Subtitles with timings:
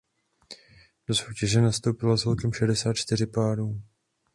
[1.07, 3.81] Do soutěže nastoupilo celkem šedesát čtyři párů.